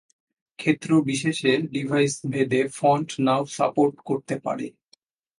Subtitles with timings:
[0.59, 4.67] ক্ষেত্র বিশেষে ডিভাইসভেদে ফন্ট নাও সাপোর্ট করতে পারে।